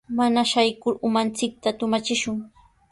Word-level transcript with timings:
Mana 0.19 0.43
shaykur 0.51 0.93
umanchikta 1.11 1.69
tumachishun. 1.83 2.37